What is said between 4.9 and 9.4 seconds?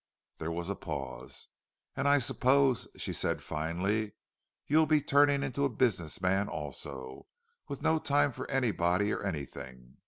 turning into a business man also—with no time for anybody or